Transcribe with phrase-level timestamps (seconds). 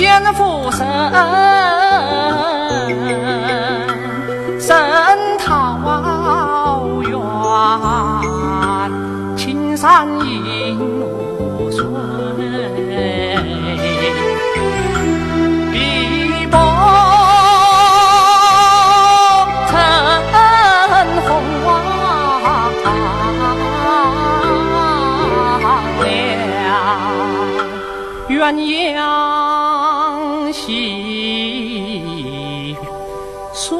[0.00, 0.86] 仙福生，
[4.58, 4.74] 生
[5.38, 5.76] 桃
[7.02, 7.12] 源，
[9.36, 11.84] 青山映绿水，
[15.70, 16.56] 碧波
[21.28, 21.30] 红，
[28.30, 28.40] 鸳
[28.96, 29.39] 鸯。
[33.52, 33.70] 最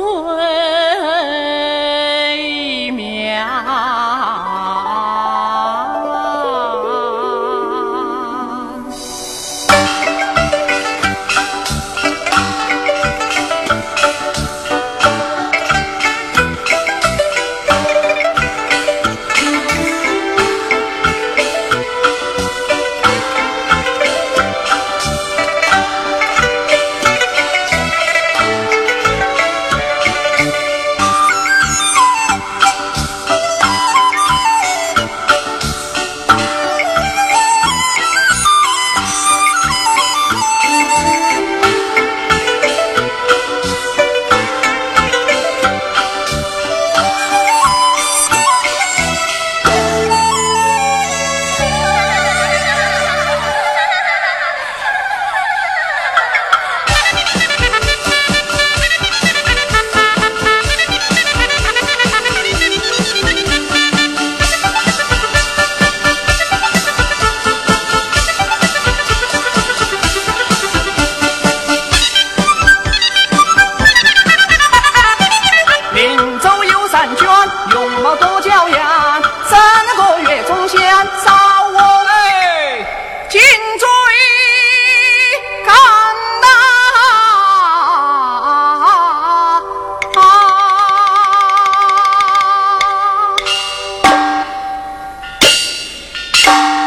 [96.47, 96.80] Bye.